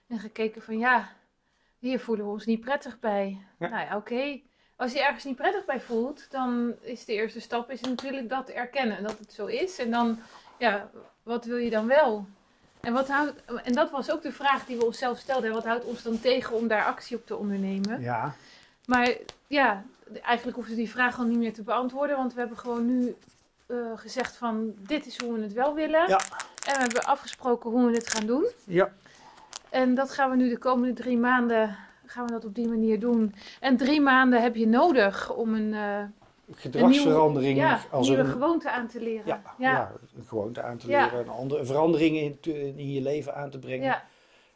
En 0.07 0.19
gekeken 0.19 0.63
van, 0.63 0.79
ja, 0.79 1.09
hier 1.87 2.01
voelen 2.01 2.27
we 2.27 2.33
ons 2.33 2.47
niet 2.47 2.61
prettig 2.61 2.99
bij. 2.99 3.39
Ja. 3.59 3.69
Nou 3.69 3.85
ja, 3.87 3.97
oké. 3.97 4.41
Als 4.77 4.93
je 4.93 5.03
ergens 5.05 5.25
niet 5.25 5.37
prettig 5.37 5.65
bij 5.65 5.81
voelt, 5.81 6.31
dan 6.31 6.75
is 6.81 7.05
de 7.05 7.13
eerste 7.13 7.41
stap 7.41 7.71
is 7.71 7.81
natuurlijk 7.81 8.29
dat 8.29 8.49
erkennen. 8.49 9.03
Dat 9.03 9.19
het 9.19 9.33
zo 9.33 9.47
is. 9.47 9.79
En 9.79 9.91
dan, 9.91 10.19
ja, 10.59 10.91
wat 11.23 11.45
wil 11.45 11.57
je 11.57 11.71
dan 11.71 11.87
wel? 11.87 12.27
En, 12.81 12.93
wat 12.93 13.09
houdt, 13.09 13.45
en 13.65 13.73
dat 13.73 13.91
was 13.91 14.11
ook 14.11 14.23
de 14.23 14.33
vraag 14.33 14.67
die 14.67 14.77
we 14.77 14.85
onszelf 14.85 15.19
stelden. 15.19 15.53
Wat 15.53 15.65
houdt 15.65 15.85
ons 15.85 16.03
dan 16.03 16.21
tegen 16.21 16.57
om 16.57 16.69
daar 16.69 16.85
actie 16.85 17.17
op 17.17 17.27
te 17.27 17.37
ondernemen? 17.37 18.01
Ja, 18.01 18.35
Maar 18.87 19.17
ja, 19.47 19.85
eigenlijk 20.23 20.57
hoeven 20.57 20.75
we 20.75 20.81
die 20.81 20.91
vraag 20.91 21.19
al 21.19 21.25
niet 21.25 21.39
meer 21.39 21.55
te 21.55 21.63
beantwoorden. 21.63 22.17
Want 22.17 22.35
we 22.35 22.41
hebben 22.41 22.59
gewoon 22.59 22.87
nu 22.87 23.17
eh, 23.67 23.77
gezegd 23.95 24.37
van 24.37 24.75
dit 24.77 25.07
is 25.07 25.21
hoe 25.21 25.35
we 25.35 25.43
het 25.43 25.53
wel 25.53 25.75
willen. 25.75 26.09
Ja. 26.09 26.21
En 26.67 26.75
we 26.75 26.81
hebben 26.81 27.05
afgesproken 27.05 27.71
hoe 27.71 27.87
we 27.87 27.97
het 27.97 28.13
gaan 28.13 28.27
doen. 28.27 28.47
ja, 28.65 28.93
En 29.77 29.95
dat 29.95 30.11
gaan 30.11 30.31
we 30.31 30.37
nu 30.37 30.49
de 30.49 30.59
komende 30.59 30.95
drie 30.95 31.19
maanden 31.19 31.77
gaan 32.07 32.27
we 32.27 32.33
dat 32.33 32.45
op 32.45 32.55
die 32.55 32.69
manier 32.69 33.01
doen. 33.01 33.35
En 33.61 33.77
drie 33.77 34.01
maanden 34.01 34.43
heb 34.43 34.57
je 34.57 34.67
nodig 34.67 35.35
om 35.35 35.55
een, 35.55 35.75
eh, 35.75 36.03
gedragsverandering 36.53 37.59
een 37.59 37.65
nieuwe, 37.65 37.71
ja, 37.71 37.81
als 37.91 38.09
nieuwe 38.09 38.23
een, 38.23 38.29
gewoonte 38.29 38.71
aan 38.71 38.87
te 38.87 39.01
leren. 39.01 39.27
ja, 39.27 39.43
ja. 39.59 39.73
ja. 39.73 39.93
een 40.17 40.25
gewoonte 40.25 40.63
aan 40.63 40.77
te 40.77 40.87
leren, 40.87 41.19
een 41.19 41.29
andere 41.29 41.65
verandering 41.65 42.17
in, 42.17 42.39
in 42.77 42.93
je 42.93 43.01
leven 43.01 43.35
aan 43.35 43.51
te 43.51 43.59
brengen. 43.59 43.85
ja. 43.87 44.05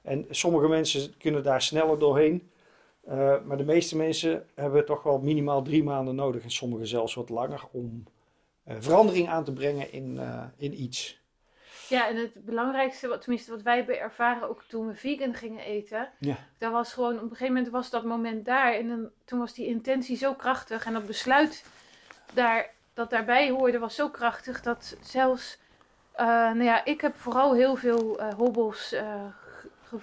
En 0.02 0.26
sommige 0.30 0.68
mensen 0.68 1.16
kunnen 1.18 1.42
daar 1.42 1.62
sneller 1.62 1.98
doorheen. 1.98 2.50
Eh, 3.04 3.34
maar 3.44 3.56
de 3.56 3.64
meeste 3.64 3.96
mensen 3.96 4.46
hebben 4.54 4.84
toch 4.84 5.02
wel 5.02 5.18
minimaal 5.18 5.62
drie 5.62 5.84
maanden 5.84 6.14
nodig. 6.14 6.42
En 6.42 6.50
sommigen 6.50 6.86
zelfs 6.86 7.14
wat 7.14 7.28
langer 7.28 7.62
om 7.70 8.04
eh, 8.64 8.76
verandering 8.78 9.28
aan 9.28 9.44
te 9.44 9.52
brengen 9.52 9.92
in, 9.92 10.20
in 10.56 10.82
iets. 10.82 11.19
Ja, 11.90 12.08
en 12.08 12.16
het 12.16 12.44
belangrijkste, 12.44 13.08
wat, 13.08 13.20
tenminste 13.20 13.50
wat 13.50 13.62
wij 13.62 13.76
hebben 13.76 13.98
ervaren 14.00 14.48
ook 14.48 14.62
toen 14.62 14.86
we 14.86 14.94
vegan 14.94 15.34
gingen 15.34 15.64
eten. 15.64 16.08
Ja. 16.18 16.36
Dat 16.58 16.72
was 16.72 16.92
gewoon, 16.92 17.14
op 17.16 17.22
een 17.22 17.28
gegeven 17.28 17.54
moment 17.54 17.72
was 17.72 17.90
dat 17.90 18.04
moment 18.04 18.44
daar. 18.44 18.72
En 18.74 18.88
dan, 18.88 19.10
toen 19.24 19.38
was 19.38 19.54
die 19.54 19.66
intentie 19.66 20.16
zo 20.16 20.34
krachtig. 20.34 20.84
En 20.86 20.92
dat 20.92 21.06
besluit 21.06 21.64
daar, 22.34 22.70
dat 22.94 23.10
daarbij 23.10 23.50
hoorde 23.50 23.78
was 23.78 23.94
zo 23.94 24.08
krachtig. 24.08 24.62
Dat 24.62 24.96
zelfs, 25.00 25.58
eh, 26.12 26.26
nou 26.26 26.62
ja, 26.62 26.84
ik 26.84 27.00
heb 27.00 27.16
vooral 27.16 27.54
heel 27.54 27.76
veel 27.76 28.18
eh, 28.20 28.34
hobbels 28.34 28.92
eh, 28.92 29.24
ge- 29.82 29.96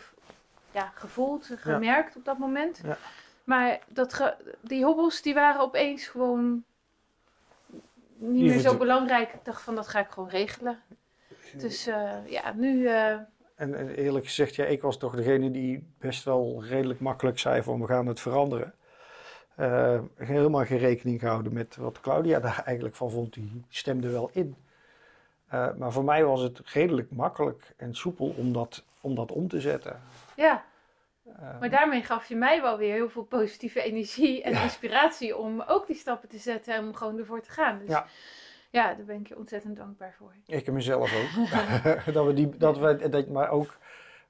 ja, 0.71 0.91
gevoeld, 0.95 1.49
gemerkt 1.57 2.15
op 2.15 2.25
dat 2.25 2.37
moment. 2.37 2.81
Ja. 2.83 2.97
Maar 3.43 3.79
dat 3.87 4.35
die 4.61 4.83
hobbels 4.85 5.21
die 5.21 5.33
waren 5.33 5.61
opeens 5.61 6.07
gewoon 6.07 6.63
niet 8.17 8.43
meer 8.45 8.59
zo 8.59 8.77
belangrijk. 8.77 9.33
Ik 9.33 9.45
dacht 9.45 9.61
van 9.61 9.75
dat 9.75 9.87
ga 9.87 9.99
ik 9.99 10.09
gewoon 10.09 10.29
regelen. 10.29 10.81
Dus 11.57 11.87
eh, 11.87 12.11
ja, 12.25 12.53
nu. 12.53 12.87
eh, 12.87 13.11
En, 13.55 13.75
en 13.75 13.89
eerlijk 13.89 14.25
gezegd, 14.25 14.55
ja, 14.55 14.65
ik 14.65 14.81
was 14.81 14.97
toch 14.97 15.15
degene 15.15 15.51
die 15.51 15.87
best 15.99 16.23
wel 16.23 16.63
redelijk 16.63 16.99
makkelijk 16.99 17.39
zei 17.39 17.63
van 17.63 17.79
we 17.81 17.87
gaan 17.87 18.07
het 18.07 18.19
veranderen. 18.19 18.73
Eh, 19.55 19.99
helemaal 20.15 20.65
geen 20.65 20.77
rekening 20.77 21.19
gehouden 21.19 21.53
met 21.53 21.75
wat 21.75 21.99
Claudia 22.01 22.39
daar 22.47 22.61
eigenlijk 22.65 22.95
van 22.95 23.11
vond. 23.11 23.33
Die 23.33 23.63
stemde 23.69 24.09
wel 24.09 24.29
in. 24.33 24.55
Maar 25.77 25.91
voor 25.91 26.03
mij 26.03 26.25
was 26.25 26.41
het 26.41 26.59
redelijk 26.63 27.11
makkelijk 27.11 27.73
en 27.77 27.95
soepel 27.95 28.33
om 28.37 28.53
dat 28.53 28.83
om, 29.01 29.15
dat 29.15 29.31
om 29.31 29.47
te 29.47 29.61
zetten. 29.61 30.01
ja, 30.35 30.65
maar 31.59 31.69
daarmee 31.69 32.03
gaf 32.03 32.25
je 32.25 32.35
mij 32.35 32.61
wel 32.61 32.77
weer 32.77 32.93
heel 32.93 33.09
veel 33.09 33.23
positieve 33.23 33.81
energie 33.81 34.43
en 34.43 34.51
Ja. 34.51 34.63
inspiratie 34.63 35.37
om 35.37 35.61
ook 35.61 35.87
die 35.87 35.95
stappen 35.95 36.29
te 36.29 36.37
zetten 36.37 36.73
en 36.73 36.83
om 36.87 36.93
gewoon 36.95 37.17
ervoor 37.17 37.41
te 37.41 37.49
gaan. 37.51 37.79
Dus 37.79 37.87
Ja. 37.89 38.07
Ja, 38.69 38.93
daar 38.93 39.05
ben 39.05 39.19
ik 39.19 39.27
je 39.27 39.37
ontzettend 39.37 39.77
dankbaar 39.77 40.15
voor. 40.17 40.33
Ik 40.45 40.67
en 40.67 40.73
mezelf 40.73 41.13
ook. 41.15 41.47
dat 42.13 42.25
we 42.25 42.33
die, 42.33 42.57
dat 42.57 42.77
we, 42.77 43.09
dat, 43.09 43.27
maar 43.27 43.49
ook, 43.49 43.77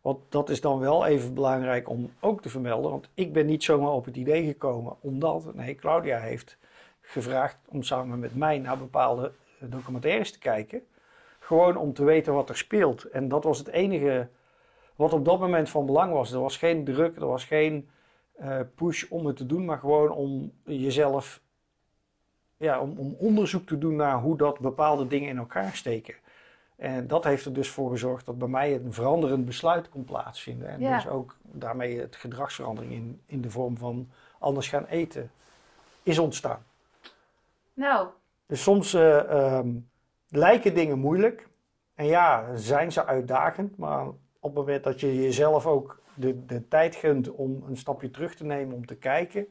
want 0.02 0.20
dat 0.30 0.50
is 0.50 0.62
dan 0.62 0.80
wel 0.80 1.06
even 1.06 1.34
belangrijk 1.34 1.90
om 1.90 2.12
ook 2.20 2.42
te 2.42 2.50
vermelden. 2.50 2.92
Want 2.92 3.10
ik 3.14 3.34
ben 3.34 3.46
niet 3.46 3.64
zomaar 3.64 3.92
op 3.92 4.06
het 4.06 4.16
idee 4.16 4.46
gekomen 4.46 4.96
omdat, 5.00 5.56
nee, 5.56 5.76
Claudia 5.76 6.20
heeft 6.20 6.58
gevraagd 7.02 7.58
om 7.68 7.84
samen 7.84 8.20
met 8.20 8.36
mij 8.36 8.58
naar 8.58 8.78
bepaalde 8.78 9.32
eh, 9.60 9.72
documentaires 9.72 10.32
te 10.32 10.40
kijken. 10.40 10.82
Gewoon 11.40 11.78
om 11.78 11.94
te 11.94 12.04
weten 12.04 12.34
wat 12.34 12.50
er 12.50 12.58
speelt. 12.58 13.04
En 13.04 13.28
dat 13.28 13.44
was 13.44 13.58
het 13.58 13.68
enige 13.68 14.28
wat 14.96 15.14
op 15.14 15.26
dat 15.26 15.40
moment 15.40 15.70
van 15.70 15.86
belang 15.86 16.14
was. 16.14 16.32
Er 16.32 16.40
was 16.40 16.58
geen 16.58 16.84
druk, 16.84 17.16
er 17.16 17.28
was 17.28 17.46
geen 17.46 17.90
eh, 18.38 18.60
push 18.76 19.04
om 19.10 19.26
het 19.26 19.38
te 19.38 19.46
doen, 19.46 19.66
maar 19.66 19.78
gewoon 19.78 20.12
om 20.12 20.52
jezelf, 20.64 21.42
ja, 22.58 22.80
om, 22.80 22.98
om 22.98 23.16
onderzoek 23.18 23.68
te 23.68 23.78
doen 23.78 23.96
naar 23.96 24.20
hoe 24.20 24.38
dat 24.38 24.60
bepaalde 24.60 25.08
dingen 25.08 25.30
in 25.30 25.38
elkaar 25.38 25.76
steken. 25.76 26.16
En 26.76 27.08
dat 27.08 27.24
heeft 27.24 27.46
er 27.46 27.54
dus 27.54 27.70
voor 27.70 27.90
gezorgd 27.92 28.26
dat 28.26 28.38
bij 28.38 28.48
mij 28.48 28.76
een 28.76 28.94
veranderend 28.94 29.46
besluit 29.46 29.90
kon 29.90 30.04
plaatsvinden. 30.06 30.70
En 30.70 30.80
Ja. 30.80 30.96
dus 30.96 31.08
ook 31.08 31.36
daarmee 31.42 32.00
het 32.00 32.16
gedragsverandering 32.16 32.94
in, 32.94 33.22
in 33.26 33.42
de 33.42 33.50
vorm 33.50 33.78
van 33.78 34.10
anders 34.40 34.68
gaan 34.68 34.86
eten 34.86 35.32
is 36.04 36.20
ontstaan. 36.20 36.66
Nou, 37.74 38.08
Dus 38.46 38.64
soms 38.64 38.94
eh, 38.94 39.32
ehm, 39.32 39.70
lijken 40.30 40.74
dingen 40.74 41.00
moeilijk. 41.00 41.48
En 41.96 42.06
ja, 42.06 42.56
zijn 42.56 42.92
ze 42.92 43.06
uitdagend. 43.06 43.78
Maar 43.78 44.08
op 44.08 44.16
het 44.42 44.54
moment 44.54 44.84
dat 44.84 45.00
je 45.00 45.16
jezelf 45.16 45.66
ook 45.66 46.02
de, 46.14 46.46
de 46.46 46.68
tijd 46.68 46.96
gunt 46.96 47.32
om 47.32 47.64
een 47.68 47.78
stapje 47.78 48.12
terug 48.12 48.36
te 48.36 48.46
nemen, 48.46 48.76
om 48.76 48.86
te 48.86 48.96
kijken. 48.96 49.48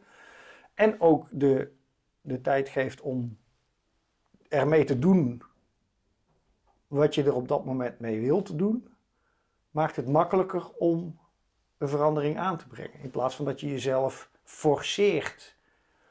En 0.74 1.00
ook 1.00 1.26
de, 1.30 1.72
de 2.26 2.40
tijd 2.40 2.68
geeft 2.68 3.00
om 3.00 3.38
ermee 4.48 4.84
te 4.84 4.98
doen 4.98 5.42
wat 6.86 7.14
je 7.14 7.24
er 7.24 7.34
op 7.34 7.48
dat 7.48 7.64
moment 7.64 7.98
mee 7.98 8.20
wilt 8.20 8.58
doen. 8.58 8.88
Maakt 9.70 9.96
het 9.96 10.08
makkelijker 10.08 10.70
om 10.78 11.18
een 11.78 11.88
verandering 11.88 12.38
aan 12.38 12.56
te 12.56 12.66
brengen. 12.66 13.00
In 13.02 13.10
plaats 13.10 13.34
van 13.34 13.44
dat 13.44 13.60
je 13.60 13.68
jezelf 13.68 14.30
forceert 14.42 15.56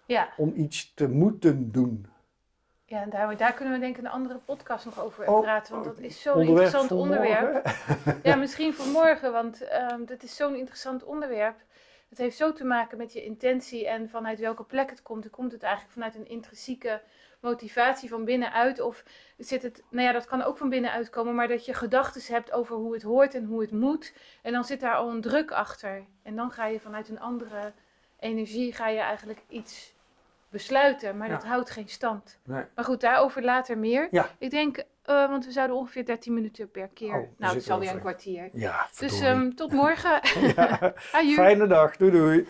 ja, 0.05 0.29
om 0.37 0.53
iets 0.55 0.93
te 0.93 1.09
moeten 1.09 1.71
doen. 1.71 2.07
Ja, 2.85 3.01
en 3.01 3.09
daar, 3.09 3.37
daar 3.37 3.53
kunnen 3.53 3.73
we 3.73 3.79
denk 3.79 3.97
ik 3.97 4.03
een 4.03 4.09
andere 4.09 4.39
podcast 4.39 4.85
nog 4.85 4.99
over 4.99 5.27
Oh, 5.27 5.41
praten. 5.41 5.73
Want 5.73 5.85
dat 5.85 5.99
is 5.99 6.21
zo'n 6.21 6.41
interessant 6.41 6.91
onderwerp. 6.91 7.65
Ja, 8.23 8.35
misschien 8.35 8.73
voor 8.73 8.87
morgen, 8.91 9.31
want 9.31 9.61
ehm 9.61 10.05
dat 10.05 10.23
is 10.23 10.35
zo'n 10.35 10.55
interessant 10.55 11.03
onderwerp. 11.03 11.63
Het 12.09 12.17
heeft 12.17 12.37
zo 12.37 12.53
te 12.53 12.65
maken 12.65 12.97
met 12.97 13.13
je 13.13 13.23
intentie 13.23 13.87
en 13.87 14.09
vanuit 14.09 14.39
welke 14.39 14.63
plek 14.63 14.89
het 14.89 15.01
komt. 15.01 15.29
Komt 15.29 15.51
het 15.51 15.63
eigenlijk 15.63 15.93
vanuit 15.93 16.15
een 16.15 16.27
intrinsieke 16.27 17.01
motivatie 17.41 18.09
van 18.09 18.25
binnenuit? 18.25 18.79
Of 18.79 19.03
zit 19.37 19.63
het, 19.63 19.83
nou 19.89 20.05
ja, 20.05 20.11
dat 20.11 20.25
kan 20.25 20.41
ook 20.41 20.57
van 20.57 20.69
binnenuit 20.69 21.09
komen, 21.09 21.35
maar 21.35 21.47
dat 21.47 21.65
je 21.65 21.73
gedachten 21.73 22.33
hebt 22.33 22.51
over 22.51 22.75
hoe 22.75 22.93
het 22.93 23.03
hoort 23.03 23.33
en 23.33 23.45
hoe 23.45 23.61
het 23.61 23.71
moet. 23.71 24.13
En 24.41 24.51
dan 24.51 24.63
zit 24.63 24.79
daar 24.79 24.95
al 24.95 25.09
een 25.09 25.21
druk 25.21 25.51
achter. 25.51 26.05
En 26.23 26.35
dan 26.35 26.51
ga 26.51 26.65
je 26.65 26.79
vanuit 26.79 27.09
een 27.09 27.19
andere 27.19 27.73
energie, 28.19 28.73
ga 28.73 28.87
je 28.87 28.99
eigenlijk 28.99 29.41
iets 29.47 29.94
besluiten, 30.57 31.17
maar 31.17 31.27
Ja. 31.27 31.33
dat 31.33 31.43
houdt 31.45 31.69
geen 31.69 31.87
stand. 31.89 32.39
Nee. 32.43 32.63
Maar 32.75 32.85
goed, 32.85 33.01
daarover 33.01 33.43
later 33.43 33.77
meer. 33.77 34.07
Ja. 34.11 34.29
Ik 34.37 34.49
denk, 34.49 34.77
eh, 35.03 35.29
want 35.29 35.45
we 35.45 35.51
zouden 35.51 35.75
ongeveer 35.75 36.05
13 36.05 36.33
minuten 36.33 36.71
per 36.71 36.87
keer. 36.87 37.15
Oh, 37.15 37.27
nou, 37.37 37.53
het 37.53 37.61
is 37.63 37.69
alweer 37.69 37.91
een 37.91 37.99
kwartier. 37.99 38.49
Ja, 38.53 38.87
Dus 38.99 39.19
ehm, 39.21 39.49
tot 39.51 39.71
morgen. 39.71 40.19
Ja. 40.55 40.93
Fijne 41.33 41.67
dag. 41.67 41.97
Doei 41.97 42.11
doei. 42.11 42.47